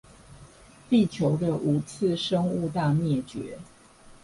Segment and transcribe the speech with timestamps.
[0.89, 3.57] 地球的五次生物大滅絕